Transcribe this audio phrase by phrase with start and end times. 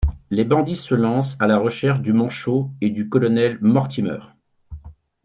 [0.31, 4.17] Les bandits se lancent à la recherche du Manchot et du colonel Mortimer.